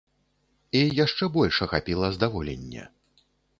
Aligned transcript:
І 0.79 0.81
яшчэ 0.99 1.29
больш 1.37 1.61
ахапіла 1.67 2.11
здаволенне. 2.17 2.91